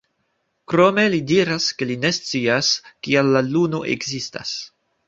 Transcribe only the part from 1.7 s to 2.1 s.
ke li